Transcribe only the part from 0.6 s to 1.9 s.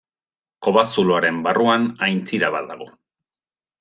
Kobazuloaren barruan